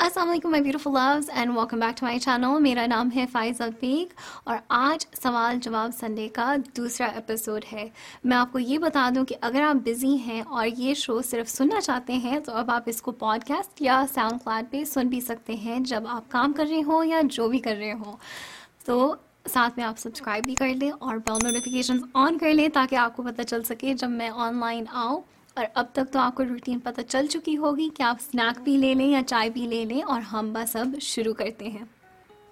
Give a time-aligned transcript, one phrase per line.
[0.00, 3.60] السلام علیکم my beautiful loves and welcome back to my channel میرا نام ہے فائز
[3.60, 4.12] الفیق
[4.44, 7.86] اور آج سوال جواب سنڈے کا دوسرا ایپیسوڈ ہے
[8.24, 11.48] میں آپ کو یہ بتا دوں کہ اگر آپ بزی ہیں اور یہ شو صرف
[11.48, 15.08] سننا چاہتے ہیں تو اب آپ اس کو پوڈ کاسٹ یا ساؤنڈ کلاڈ پہ سن
[15.08, 18.16] بھی سکتے ہیں جب آپ کام کر رہے ہوں یا جو بھی کر رہے ہوں
[18.84, 19.14] تو
[19.48, 23.16] ساتھ میں آپ سبسکرائب بھی کر لیں اور بیل نوٹیفیکیشن آن کر لیں تاکہ آپ
[23.16, 25.20] کو پتہ چل سکے جب میں آن لائن آؤں
[25.56, 28.76] اور اب تک تو آپ کو روٹین پتہ چل چکی ہوگی کہ آپ اسنیک بھی
[28.76, 31.84] لے لیں یا چائے بھی لے لیں اور ہم بس اب شروع کرتے ہیں۔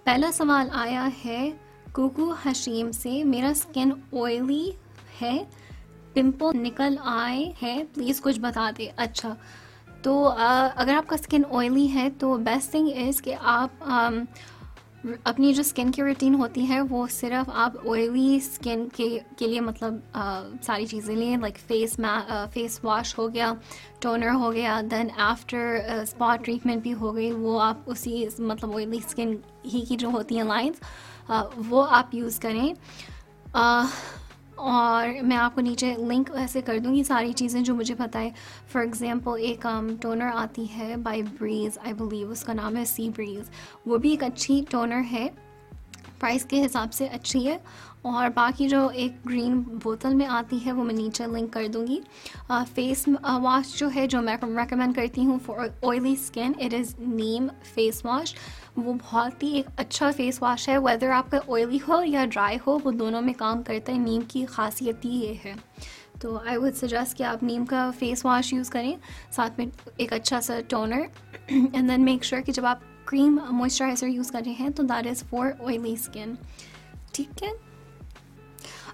[0.04, 1.50] پہلا سوال آیا ہے،
[1.92, 4.70] کوکو حشیم سے میرا اسکن آئلی
[5.22, 5.44] ہے
[6.14, 9.34] پمپل نکل آئے ہے پلیز کچھ بتا دے اچھا
[10.02, 10.32] تو
[10.76, 13.84] اگر آپ کا اسکن آئلی ہے تو بیسٹ تھنگ از کہ آپ
[15.24, 19.60] اپنی جو اسکن کی روٹین ہوتی ہے، وہ صرف آپ آئلی اسکن کے کے لیے
[19.60, 20.18] مطلب
[20.62, 21.98] ساری چیزیں لیں لائک فیس
[22.52, 23.52] فیس واش ہو گیا
[24.00, 28.98] ٹونر ہو گیا دین آفٹر اسپاٹ ٹریٹمنٹ بھی ہو گئی، وہ آپ اسی مطلب آئلی
[29.06, 31.30] اسکن ہی کی جو ہوتی ہیں لائنس
[31.68, 32.72] وہ آپ یوز کریں۔
[34.58, 38.18] اور میں آپ کو نیچے لنک ایسے کر دوں گی ساری چیزیں جو مجھے پتہ
[38.18, 38.30] ہے.
[38.72, 42.84] فار ایگزامپل ایک um, ٹونر آتی ہے بائی بریز آئی بلیو اس کا نام ہے
[42.84, 43.50] سی بریز
[43.86, 45.28] وہ بھی ایک اچھی ٹونر ہے.
[46.18, 47.58] پرائز کے حساب سے اچھی ہے.
[48.02, 51.86] اور باقی جو ایک گرین بوتل میں آتی ہے وہ میں نیچے لنک کر دوں
[51.86, 52.00] گی۔
[52.74, 57.48] فیس واش جو ہے، جو میں ریکمینڈ کرتی ہوں for oily skin it is neem
[57.74, 58.34] face wash
[58.76, 62.58] وہ بہت ہی ایک اچھا فیس واش ہے۔ ویدر آپ کا آئلی ہو یا ڈرائی
[62.66, 65.54] ہو، وہ دونوں میں کام کرتا ہے۔ نیم کی خاصیت ہی یہ ہے۔
[66.20, 68.96] تو آئی وڈ سجیسٹ کہ آپ نیم کا فیس واش یوز کریں۔
[69.30, 69.66] ساتھ میں
[69.96, 71.00] ایک اچھا سا toner
[71.46, 75.06] and then make sure کہ جب آپ کریم موئسچرائزر یوز کر رہے ہیں، تو that
[75.06, 76.34] is for oily skin
[77.12, 77.67] ٹھیک ہے؟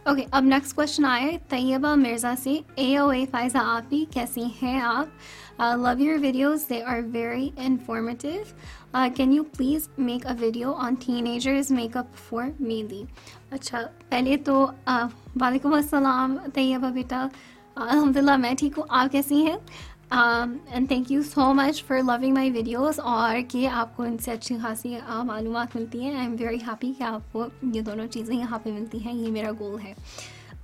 [0.06, 4.42] اوکے اب نیکسٹ کوشچن آئے طیبہ مرزا سے اے او اے فائزہ آپ ہی کیسی
[4.62, 8.42] ہیں آپ love your videos they are very informative
[9.16, 10.94] can you please make a video on
[11.26, 13.03] teenagers makeup for میلی
[13.50, 14.66] اچھا پہلے تو
[15.41, 17.26] وعلیکم السلام طیبہ بیٹا
[17.76, 19.56] الحمد للہ میں ٹھیک ہوں آپ کیسی ہیں
[20.14, 24.32] and thank you so much for loving my videos اور کہ آپ کو ان سے
[24.32, 26.14] اچھی خاصی معلومات ملتی ہیں.
[26.14, 29.14] آئی ایم ویری ہیپی کہ آپ کو یہ دونوں چیزیں یہاں پہ ملتی ہیں.
[29.14, 29.92] یہ میرا گول ہے.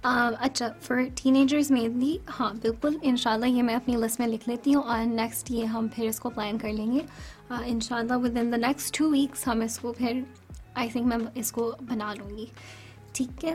[0.06, 2.96] Um, اچھا فار ٹین ایجرز میں بھی ہاں بالکل.
[3.02, 5.88] ان شاء اللہ یہ میں اپنی لسٹ میں لکھ لیتی ہوں اور نیکسٹ یہ ہم
[5.94, 7.00] پھر اس کو پلان کر لیں گے.
[7.50, 10.20] ان شاء اللہ within the next two weeks ہم اس کو پھر
[10.74, 12.46] آئی تھنک میں اس کو بنا لوں گی.
[13.12, 13.54] ٹھیک ہے.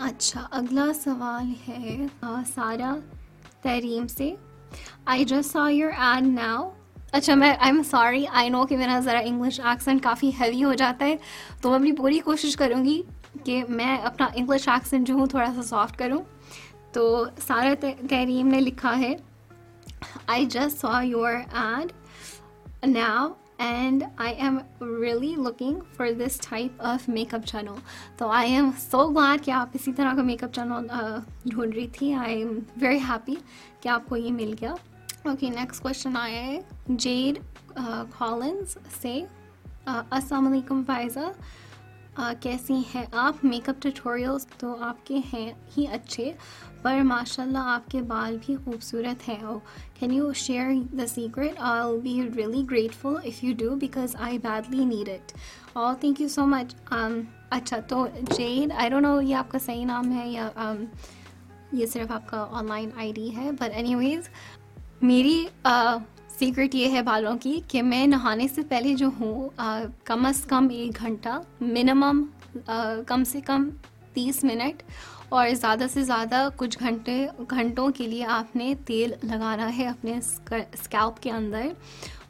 [0.00, 2.06] اچھا اگلا سوال ہے
[2.54, 2.94] سارا
[3.62, 4.34] تحریم سے.
[5.04, 6.70] I just saw your ad now
[7.12, 10.74] اچھا میں آئی ایم سوری آئی نو کہ میرا ذرا انگلش ایکسنٹ کافی ہیوی ہو
[10.74, 11.16] جاتا ہے،
[11.62, 13.02] تو میں اپنی پوری کوشش کروں گی
[13.44, 16.22] کہ میں اپنا انگلش ایکسنٹ جو ہوں، تھوڑا سا سافٹ کروں۔
[16.92, 17.74] تو سارا
[18.08, 19.14] تحریم نے لکھا ہے
[20.26, 21.92] I just saw your ad
[22.86, 23.28] now
[23.60, 27.74] and I am really looking for this type of makeup channel
[28.16, 30.86] تو آئی ایم سو گلیڈ کہ آپ اسی طرح کا میک اپ چینل
[31.44, 33.34] ڈھونڈ رہی تھی آئی ایم ویری ہیپی
[33.80, 34.74] کہ آپ کو یہ مل گیا
[35.24, 37.38] اوکے نیکسٹ کوشچن آیا ہے جیڈ
[38.18, 39.24] کالنس سے
[39.86, 41.32] السلام علیکم فائزہ
[42.16, 46.32] کیسی ہیں؟ آپ میک اپ ٹیٹوریلس تو آپ کے ہیں ہی اچھے،
[46.82, 49.58] پر ماشاء اللہ آپ کے بال بھی خوبصورت ہیں۔ او
[49.98, 54.84] can you share the secret I be really grateful if you do because I badly
[54.84, 55.32] need it
[55.72, 56.74] اور تھینک یو سو مچ
[57.50, 58.06] اچھا تو
[58.36, 60.84] جیڈ آئی ڈونٹ نو یہ آپ کا صحیح نام ہے یا um،
[61.72, 64.28] یہ صرف آپ کا آن لائن آئی ڈی ہے بٹ اینی ویز
[65.02, 65.46] میری
[66.40, 69.48] سیکرٹ یہ ہے بالوں کی کہ میں نہانے سے پہلے جو ہوں
[70.04, 72.24] کم از کم ایک گھنٹہ منیمم
[73.06, 73.68] کم سے کم
[74.14, 74.82] تیس منٹ
[75.28, 80.16] اور زیادہ سے زیادہ کچھ گھنٹے، گھنٹوں کے لیے آپ نے تیل لگانا ہے اپنے
[80.16, 81.66] اسکیلپ کے اندر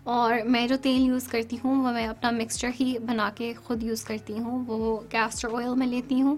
[0.04, 3.82] اور میں جو تیل یوز کرتی ہوں وہ میں اپنا مکسچر ہی بنا کے خود
[3.82, 6.36] یوز کرتی ہوں۔ وہ کیسٹر آئل میں لیتی ہوں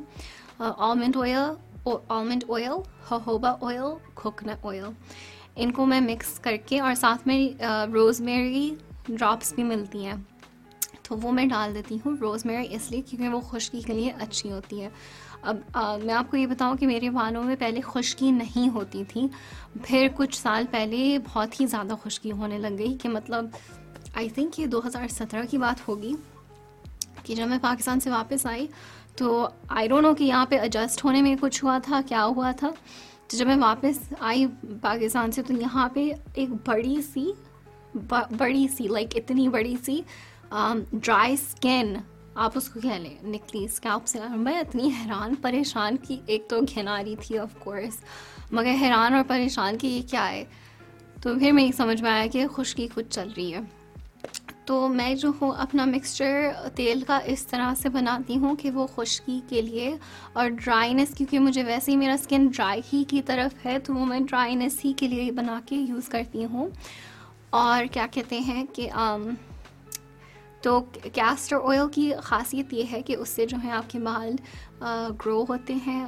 [0.58, 4.84] almond oil almond oil jojoba oil coconut oil
[5.56, 7.62] ان کو میں مکس کر کے اور ساتھ میں
[7.92, 8.74] روز میری
[9.08, 10.14] ڈراپس بھی ملتی ہیں۔
[11.02, 14.12] تو وہ میں ڈال دیتی ہوں روز میری اس لیے کیونکہ وہ خشکی کے لیے
[14.20, 14.88] اچھی ہوتی ہے۔
[15.42, 15.56] اب
[16.04, 19.26] میں آپ کو یہ بتاؤں کہ میرے بالوں میں پہلے خشکی نہیں ہوتی تھی۔
[19.84, 23.46] پھر کچھ سال پہلے بہت ہی زیادہ خشکی ہونے لگ گئی کہ مطلب
[24.14, 26.14] آئی تھنک یہ دو ہزار سترہ کی بات ہوگی
[27.22, 28.66] کہ جب میں پاکستان سے واپس آئی
[29.16, 32.50] تو آئی ڈونٹ نو کہ یہاں پہ ایڈجسٹ ہونے میں کچھ ہوا تھا، کیا ہوا
[32.50, 32.70] تھا۔
[33.32, 34.46] تو جب میں واپس آئی
[34.80, 37.26] پاکستان سے تو یہاں پہ ایک بڑی سی
[38.38, 40.00] بڑی سی لائک اتنی بڑی سی
[40.92, 41.94] ڈرائی اسکن
[42.34, 46.60] آپ اس کو کہہ لیں، نکلی اسکیپ سے۔ میں اتنی حیران، پریشان کی ایک تو
[46.60, 48.04] گھن آ رہی تھی آف کورس
[48.50, 50.44] مگر حیران اور پریشان کی یہ کیا ہے۔
[51.22, 53.60] تو پھر میں یہ سمجھ میں آیا کہ خشکی کچھ چل رہی ہے۔
[54.64, 58.86] تو میں جو ہوں اپنا مکسچر تیل کا اس طرح سے بناتی ہوں کہ وہ
[58.86, 59.96] خشکی کے لیے
[60.32, 64.06] اور ڈرائینس کیونکہ مجھے ویسے ہی میرا اسکن ڈرائی ہی کی طرف ہے، تو وہ
[64.06, 66.68] میں ڈرائینس ہی کے لیے بنا کے یوز کرتی ہوں۔
[67.50, 68.88] اور کیا کہتے ہیں کہ
[70.62, 70.80] تو
[71.12, 74.32] کیسٹر آئل کی خاصیت یہ ہے کہ اس سے جو ہے آپ کے بال
[75.26, 76.06] گرو ہوتے ہیں۔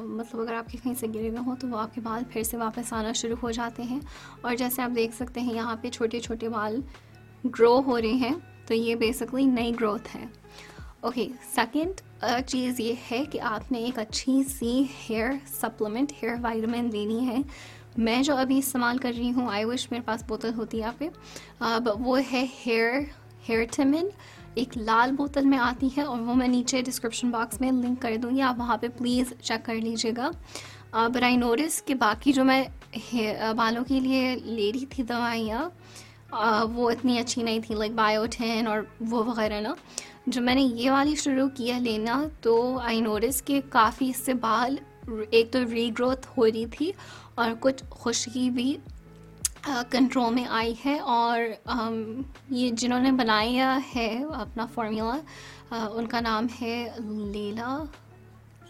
[0.00, 2.42] مطلب اگر آپ کے کہیں سے گرے ہوئے ہوں تو وہ آپ کے بال پھر
[2.42, 4.00] سے واپس آنا شروع ہو جاتے ہیں۔
[4.40, 6.80] اور جیسے آپ دیکھ سکتے ہیں یہاں پہ چھوٹے چھوٹے بال
[7.50, 8.34] گرو ہو رہے ہیں،
[8.66, 10.24] تو یہ بیسکلی نئی گروتھ ہے۔
[11.00, 12.00] اوکے سیکنڈ
[12.46, 17.36] چیز یہ ہے کہ آپ نے ایک اچھی سی ہیئر سپلیمنٹ ہیئر وائٹمن لینی ہے۔
[17.96, 20.92] میں جو ابھی استعمال کر رہی ہوں آئی وش میرے پاس بوتل ہوتی ہے یہاں
[20.98, 21.08] پہ۔
[22.04, 22.98] وہ ہے ہیئر
[23.48, 24.08] ہیئر ٹمن
[24.54, 28.16] ایک لال بوتل میں آتی ہے اور وہ میں نیچے ڈسکرپشن باکس میں لنک کر
[28.22, 30.30] دوں گی، آپ وہاں پہ پلیز چیک کر لیجیے گا۔
[31.08, 32.62] بٹ آئی نوٹس کہ باقی جو میں
[33.56, 35.68] بالوں کے لیے لے رہی تھی دوائیاں
[36.72, 39.74] وہ اتنی اچھی نہیں تھی لائک بایوٹین اور وہ وغیرہ نا۔
[40.26, 44.34] جو میں نے یہ والی شروع کیا لینا تو آئی نوٹس کہ کافی اس سے
[44.34, 44.76] بال
[45.30, 46.92] ایک تو ری گروتھ ہو رہی تھی
[47.34, 48.76] اور کچھ خشکی بھی
[49.90, 51.40] کنٹرول میں آئی ہے اور
[52.50, 56.88] یہ جنہوں نے بنایا ہے اپنا فارمولا ان کا نام ہے
[57.32, 57.78] لیلا۔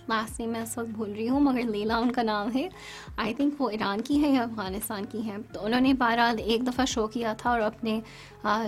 [0.09, 2.69] لاسٹ نیم میں اس وقت بھول رہی ہوں، مگر لیلا ان کا نام ہے۔
[3.17, 6.67] آئی تھنک وہ ایران کی ہے یا افغانستان کی ہیں۔ تو انہوں نے بہرحال ایک
[6.67, 8.01] دفعہ شو کیا تھا اور اپنے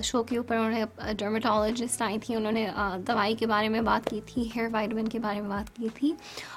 [0.02, 2.70] شو کے اوپر انہوں نے ڈرمیٹالوجسٹ آئی تھی۔ انہوں نے
[3.06, 6.12] دوائی کے بارے میں بات کی تھی ہیئر وائٹمن کے بارے میں بات کی تھی۔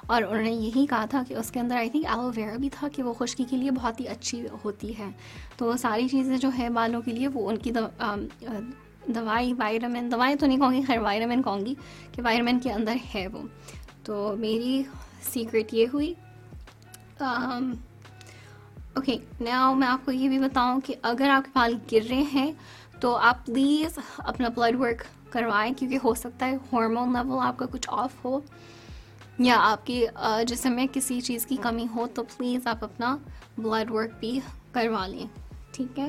[0.07, 2.69] اور انہوں نے یہی کہا تھا کہ اس کے اندر آئی تھنک ایلو ویئر بھی
[2.69, 5.09] تھا کہ وہ خشکی کے لیے بہت ہی اچھی ہوتی ہے۔
[5.57, 7.71] تو وہ ساری چیزیں جو ہے بالوں کے لیے، وہ ان کی
[9.07, 11.75] دوائی وائرمن دوائی تو نہیں کہوں گی، خیر وائرمن کہوں گی
[12.11, 13.39] کہ وائرمن کے اندر ہے وہ۔
[14.03, 14.83] تو میری
[15.21, 16.13] سیکرٹ یہ ہوئی
[17.19, 22.23] اوکے نیا میں آپ کو یہ بھی بتاؤں کہ اگر آپ کے بال گر رہے
[22.33, 22.51] ہیں
[22.99, 27.65] تو آپ پلیز اپنا بلڈ ورک کروائیں کیونکہ ہو سکتا ہے ہارمون لیول آپ کا
[27.71, 28.39] کچھ آف ہو
[29.39, 30.05] یا آپ کی
[30.47, 33.17] جسم میں کسی چیز کی کمی ہو تو پلیز آپ اپنا
[33.57, 34.39] بلڈ ورک بھی
[34.71, 35.25] کروا لیں،
[35.71, 36.07] ٹھیک ہے؟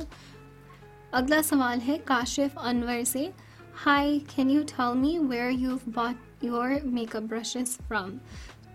[1.13, 3.31] اگلا سوال ہے کاشف انور سے
[3.87, 6.71] hi can you tell me where you bought your
[7.17, 8.17] makeup brushes from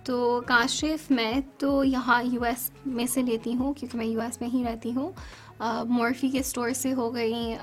[0.04, 4.42] تو کاشف میں تو یہاں یو ایس میں سے لیتی ہوں کیونکہ میں یو ایس
[4.42, 5.12] میں ہی رہتی ہوں۔
[5.86, 7.56] مورفی کے اسٹور سے ہو گئی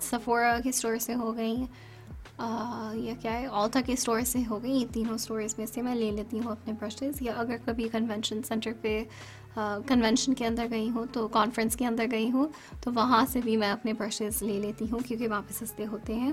[0.00, 1.56] سفورا کے اسٹور سے ہو گئی
[2.94, 5.94] یا کیا ہے آلتا کے اسٹور سے ہو گئی یہ تینوں اسٹورز میں سے میں
[5.94, 9.04] لے لیتی ہوں اپنے برشز یا اگر کبھی کنونشن سینٹر پہ
[9.86, 12.46] کنونشن کے اندر گئی ہوں تو کانفرنس کے اندر گئی ہوں
[12.80, 16.14] تو وہاں سے بھی میں اپنے برشز لے لیتی ہوں کیونکہ وہاں پہ سستے ہوتے
[16.14, 16.32] ہیں۔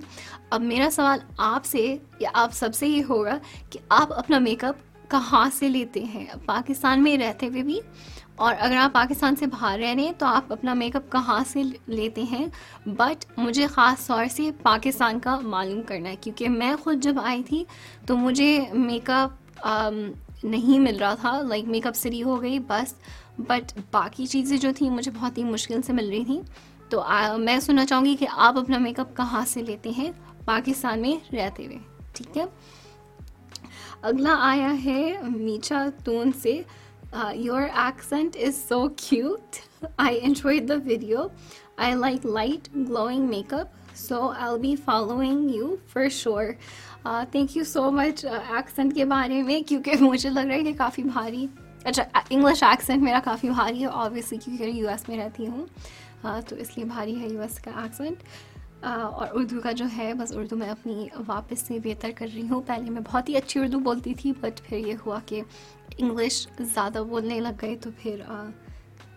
[0.50, 3.38] اب میرا سوال آپ سے یا آپ سب سے یہ ہوگا
[3.69, 4.75] کہ آپ اپنا میک اپ
[5.12, 7.80] کہاں سے لیتے ہیں؟ پاکستان میں رہتے ہوئے بھی؟
[8.36, 11.44] اور اگر آپ پاکستان سے باہر رہ رہے ہیں تو آپ اپنا میک اپ کہاں
[11.48, 12.48] سے لیتے ہیں؟
[12.86, 17.44] بٹ مجھے خاص طور سے پاکستان کا معلوم کرنا ہے کیونکہ میں خود جب آئی
[17.44, 17.63] تھی
[18.06, 19.66] تو مجھے میک اپ
[20.44, 22.94] نہیں مل رہا تھا لائک میک اپ سری ہو گئی، بس.
[23.38, 26.41] بٹ باقی چیزیں جو تھیں، مجھے بہت ہی مشکل سے مل رہی تھیں.
[26.89, 27.03] تو
[27.38, 30.12] میں سننا چاہوں گی کہ آپ اپنا میک اپ کہاں سے لیتے ہیں؟
[30.45, 31.77] پاکستان میں رہتے ہوئے،
[32.13, 32.45] ٹھیک ہے؟
[34.01, 36.62] اگلا آیا ہے میچا تون سے.
[37.35, 39.56] Your accent is so cute
[39.97, 41.28] I enjoy the video
[41.78, 46.45] I like light glowing makeup so I be following you for sure
[47.03, 51.03] thank you so much accent کے بارے میں، کیونکہ مجھے لگ رہا ہے کہ کافی
[51.03, 51.45] بھاری۔
[51.83, 55.65] اچھا انگلش ایکسنٹ میرا کافی بھاری ہے آبویسلی کیونکہ یو ایس میں رہتی ہوں۔
[56.47, 58.23] تو اس لیے بھاری ہے یو ایس کا ایکسنٹ
[58.83, 62.61] اور اردو کا جو ہے، بس اردو میں اپنی واپس سے بہتر کر رہی ہوں۔
[62.65, 65.41] پہلے میں بہت ہی اچھی اردو بولتی تھی بٹ پھر یہ ہوا کہ
[65.97, 68.21] انگلش زیادہ بولنے لگ گئے، تو پھر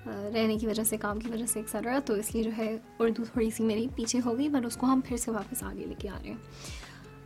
[0.07, 3.25] رہنے کی وجہ سے، کام کی وجہ سے ایکسٹرا تو اس لیے جو ہے، اردو
[3.25, 5.95] تھوڑی سی میری پیچھے ہو گئی بٹ اس کو ہم پھر سے واپس آگے لے
[5.99, 6.37] کے آ رہے ہیں۔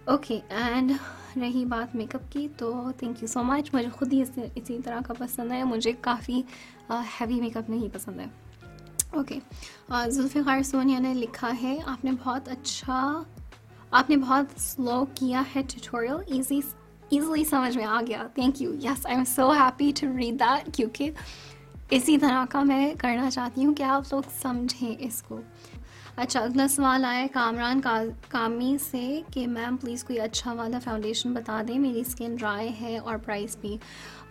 [0.06, 0.92] اوکے اینڈ
[1.36, 5.00] رہی بات میک اپ کی تو تھینک یو سو مچ مجھے خود ہی اسی طرح
[5.06, 5.62] کا پسند ہے.
[5.64, 6.40] مجھے کافی
[6.90, 8.26] ہیوی میک اپ نہیں پسند ہے.
[9.10, 9.38] اوکے
[9.90, 13.22] ذوالفقار سونیا نے لکھا ہے، آپ نے بہت اچھا
[13.90, 16.60] آپ نے بہت سلو کیا ہے ٹیٹوریل ایزی
[17.10, 18.26] ایزلی سمجھ میں آ گیا.
[18.34, 21.10] Thank you yes I am so happy to read that کیونکہ
[21.90, 25.40] اسی طرح کا میں کرنا چاہتی ہوں کہ آپ لوگ سمجھیں اس کو.
[26.16, 27.80] اچھا اگلا سوال آیا ہے کامران
[28.28, 32.96] کامی سے کہ میم پلیز کوئی اچھا والا فاؤنڈیشن بتا دیں، میری اسکن ڈرائی ہے
[32.99, 33.76] اور پرائز بھی۔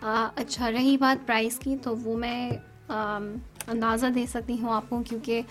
[0.02, 2.50] اچھا رہی بات پرائز کی تو وہ میں
[2.88, 5.42] اندازہ دے سکتی ہوں آپ کو کیونکہ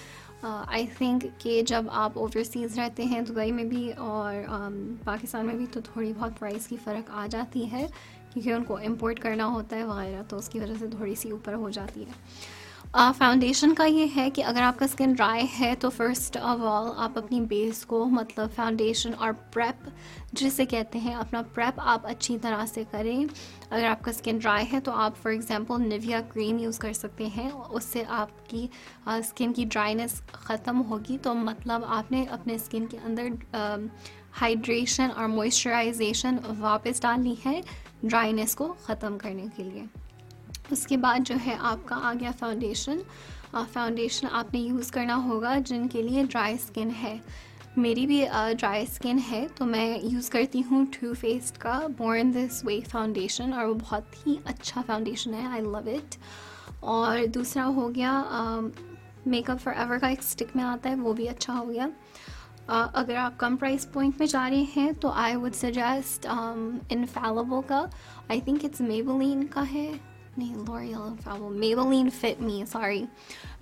[0.44, 4.36] آئی تھنک کہ جب آپ اوورسیز رہتے ہیں، دبئی میں بھی اور
[5.04, 7.86] پاکستان میں بھی تو تھوڑی بہت پرائز کی فرق آ جاتی ہے
[8.34, 11.30] کیونکہ ان کو امپورٹ کرنا ہوتا ہے وغیرہ، تو اس کی وجہ سے تھوڑی سی
[11.32, 12.12] اوپر ہو جاتی ہے۔
[12.94, 16.92] فاؤنڈیشن کا یہ ہے کہ اگر آپ کا اسکن ڈرائی ہے تو فرسٹ آف آل
[16.98, 19.90] آپ اپنی بیس کو مطلب فاؤنڈیشن اور پریپ
[20.34, 23.26] جسے کہتے ہیں، اپنا پریپ آپ اچھی طرح سے کریں۔
[23.70, 27.28] اگر آپ کا اسکن ڈرائی ہے تو آپ for example Nivea cream use کر سکتے
[27.38, 28.68] ہیں، اس سے آپ کی
[29.06, 33.56] اسکن کی ڈرائینس ختم ہوگی۔ تو مطلب آپ نے اپنے اسکن کے اندر
[34.42, 37.62] ہائیڈریشن اور موئسچرائزیشن واپس ڈالنی ہے
[38.04, 39.84] ڈرائینس کو ختم کرنے کے لیے۔
[40.72, 43.00] اس کے بعد جو ہے آپ کا آ گیا فاؤنڈیشن
[43.74, 47.18] فاؤنڈیشن آپ نے یوز کرنا ہوگا جن کے لیے ڈرائی اسکن ہے.
[47.78, 48.24] میری بھی
[48.60, 53.54] ڈرائی اسکن ہے تو میں یوز کرتی ہوں ٹو فیسڈ کا بورن دس وے فاؤنڈیشن
[53.54, 55.46] اور وہ بہت ہی اچھا فاؤنڈیشن ہے.
[55.46, 56.16] آئی لو اٹ
[56.82, 58.22] اور دوسرا ہو گیا
[59.26, 61.88] میک اپ فار ایور کا ایک اسٹک میں آتا ہے، وہ بھی اچھا ہو گیا.
[62.68, 67.84] اگر آپ کم پرائز پوائنٹ میں جا رہے ہیں تو آئی وڈ سجیسٹ انفیلبل کا.
[68.30, 69.92] آئی تھنک اٹس میبلین کا ہے.
[70.38, 73.06] L'Oreal نہیں Maybelline fit me sorry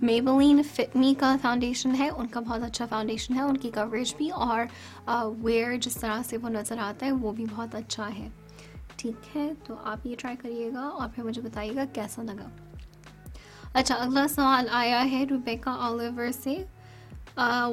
[0.00, 4.14] Maybelline fit me کا فاؤنڈیشن ہے ان کا بہت اچھا فاؤنڈیشن ہے ان کی کوریج
[4.16, 4.60] بھی اور
[5.42, 8.28] ویئر جس طرح سے وہ نظر آتا ہے وہ بھی بہت اچھا ہے
[8.96, 12.48] ٹھیک ہے تو آپ یہ ٹرائی کریے گا اور پھر مجھے بتائیے گا کیسا لگا
[13.72, 16.56] اچھا اگلا سوال آیا ہے روبیکا آلیور سے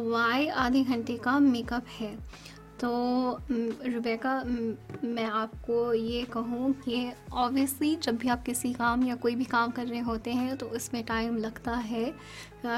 [0.04, 2.16] وائی آدھے گھنٹے کا میک اپ ہے
[2.82, 3.38] تو
[3.86, 4.42] روبیکا
[5.04, 9.46] میں آپ کو یہ کہوں کہ اوبیسلی جب بھی آپ کسی کام یا کوئی بھی
[9.50, 12.10] کام کر رہے ہوتے ہیں تو اس میں ٹائم لگتا ہے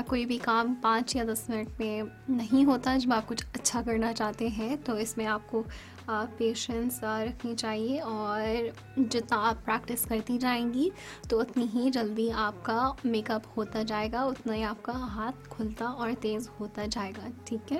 [0.07, 4.13] کوئی بھی کام پانچ یا دس منٹ میں نہیں ہوتا جب آپ کچھ اچھا کرنا
[4.13, 5.63] چاہتے ہیں، تو اس میں آپ کو
[6.37, 10.89] پیشنس رکھنی چاہیے اور جتنا آپ پریکٹس کرتی جائیں گی
[11.29, 14.93] تو اتنی ہی جلدی آپ کا میک اپ ہوتا جائے گا، اتنا ہی آپ کا
[15.15, 17.79] ہاتھ کھلتا اور تیز ہوتا جائے گا، ٹھیک ہے؟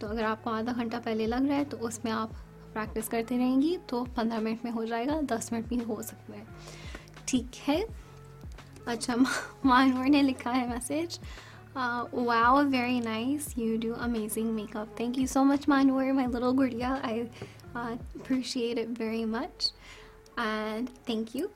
[0.00, 2.28] تو اگر آپ کو آدھا گھنٹہ پہلے لگ رہا ہے تو اس میں آپ
[2.72, 6.02] پریکٹس کرتے رہیں گی تو پندرہ منٹ میں ہو جائے گا، دس منٹ بھی ہو
[6.02, 6.44] سکتا ہے۔
[7.24, 7.84] ٹھیک ہے۔
[8.86, 9.14] اچھا
[9.64, 11.18] مانور نے لکھا ہے message.
[12.12, 14.96] Wow very nice, you do amazing makeup.
[14.96, 17.22] Thank you so much Manoor, my little گڑیا۔ I
[17.74, 19.72] appreciate it very much.
[20.36, 21.46] And thank you.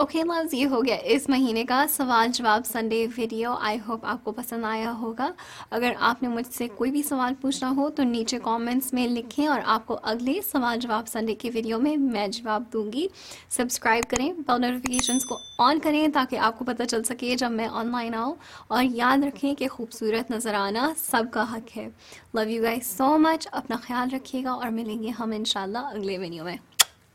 [0.00, 4.22] Okay لفظ یہ ہو گیا اس مہینے کا سوال جواب سنڈے ویڈیو آئی ہوپ آپ
[4.24, 5.28] کو پسند آیا ہوگا
[5.70, 9.46] اگر آپ نے مجھ سے کوئی بھی سوال پوچھنا ہو تو نیچے کامنٹس میں لکھیں
[9.46, 13.06] اور آپ کو اگلے سوال جواب سنڈے کے ویڈیو میں میں جواب دوں گی
[13.48, 17.66] سبسکرائب کریں بیل نوٹیفیکیشنس کو آن کریں تاکہ آپ کو پتہ چل سکے جب میں
[17.72, 18.34] آن لائن آؤں
[18.68, 21.88] اور یاد رکھیں کہ خوبصورت نظر آنا سب کا حق ہے
[22.34, 26.18] لو یو گائی سو مچ اپنا خیال رکھیے گا اور ملیں گے ہم انشاءاللہ اگلے
[26.18, 26.56] ویڈیو میں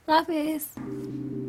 [0.07, 1.44] اللہ حافظ